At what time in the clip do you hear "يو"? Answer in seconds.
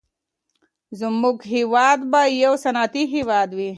2.43-2.53